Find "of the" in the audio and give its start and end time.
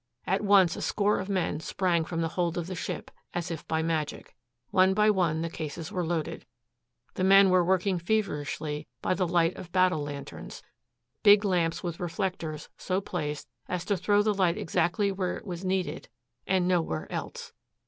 2.57-2.73